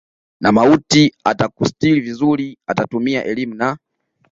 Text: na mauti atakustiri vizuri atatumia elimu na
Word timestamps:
na 0.39 0.51
mauti 0.51 1.13
atakustiri 1.23 2.01
vizuri 2.01 2.57
atatumia 2.67 3.25
elimu 3.25 3.55
na 3.55 3.77